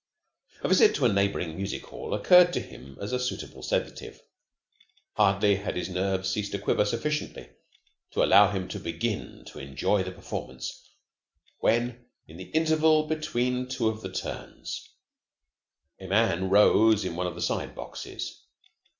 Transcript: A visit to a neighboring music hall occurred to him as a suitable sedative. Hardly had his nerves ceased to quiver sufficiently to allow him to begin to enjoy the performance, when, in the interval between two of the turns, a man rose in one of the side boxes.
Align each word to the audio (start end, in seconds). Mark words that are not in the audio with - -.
A 0.63 0.67
visit 0.67 0.95
to 0.95 1.05
a 1.05 1.13
neighboring 1.13 1.55
music 1.55 1.85
hall 1.85 2.15
occurred 2.15 2.53
to 2.53 2.59
him 2.59 2.97
as 2.99 3.13
a 3.13 3.19
suitable 3.19 3.61
sedative. 3.61 4.19
Hardly 5.13 5.57
had 5.57 5.75
his 5.75 5.89
nerves 5.89 6.27
ceased 6.27 6.53
to 6.53 6.57
quiver 6.57 6.85
sufficiently 6.85 7.51
to 8.09 8.23
allow 8.23 8.49
him 8.49 8.67
to 8.69 8.79
begin 8.79 9.45
to 9.45 9.59
enjoy 9.59 10.01
the 10.01 10.11
performance, 10.11 10.89
when, 11.59 12.05
in 12.27 12.37
the 12.37 12.49
interval 12.49 13.05
between 13.05 13.67
two 13.67 13.89
of 13.89 14.01
the 14.01 14.11
turns, 14.11 14.89
a 15.99 16.07
man 16.07 16.49
rose 16.49 17.05
in 17.05 17.15
one 17.15 17.27
of 17.27 17.35
the 17.35 17.41
side 17.43 17.75
boxes. 17.75 18.41